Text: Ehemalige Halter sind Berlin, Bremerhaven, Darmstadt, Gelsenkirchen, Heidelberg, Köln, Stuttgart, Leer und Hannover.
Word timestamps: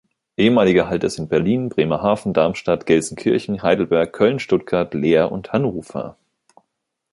Ehemalige 0.35 0.87
Halter 0.87 1.11
sind 1.11 1.29
Berlin, 1.29 1.69
Bremerhaven, 1.69 2.33
Darmstadt, 2.33 2.87
Gelsenkirchen, 2.87 3.61
Heidelberg, 3.61 4.11
Köln, 4.11 4.39
Stuttgart, 4.39 4.95
Leer 4.95 5.31
und 5.31 5.53
Hannover. 5.53 6.17